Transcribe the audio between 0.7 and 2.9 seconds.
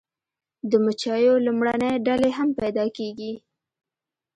مچیو لومړنۍ ډلې هم پیدا